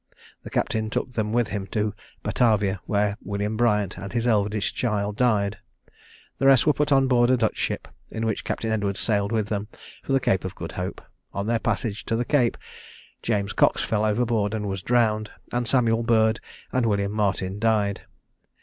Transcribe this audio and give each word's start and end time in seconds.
The 0.41 0.49
captain 0.49 0.89
took 0.89 1.13
them 1.13 1.31
with 1.31 1.49
him 1.49 1.67
to 1.67 1.93
Batavia, 2.23 2.81
where 2.87 3.17
William 3.21 3.55
Briant 3.55 3.99
and 3.99 4.11
his 4.11 4.25
eldest 4.25 4.73
child 4.73 5.15
died. 5.15 5.59
The 6.39 6.47
rest 6.47 6.65
were 6.65 6.73
put 6.73 6.91
on 6.91 7.07
board 7.07 7.29
a 7.29 7.37
Dutch 7.37 7.55
ship, 7.57 7.87
in 8.09 8.25
which 8.25 8.43
Captain 8.43 8.71
Edwards 8.71 8.99
sailed 8.99 9.31
with 9.31 9.49
them, 9.49 9.67
for 10.01 10.11
the 10.13 10.19
Cape 10.19 10.43
of 10.43 10.55
Good 10.55 10.71
Hope. 10.71 11.01
On 11.35 11.45
their 11.45 11.59
passage 11.59 12.03
to 12.05 12.15
the 12.15 12.25
Cape, 12.25 12.57
James 13.21 13.53
Cox 13.53 13.83
fell 13.83 14.03
overboard 14.03 14.55
and 14.55 14.67
was 14.67 14.81
drowned, 14.81 15.29
and 15.51 15.67
Samuel 15.67 16.01
Bird 16.01 16.39
and 16.73 16.87
William 16.87 17.11
Martin 17.11 17.59
died. 17.59 18.01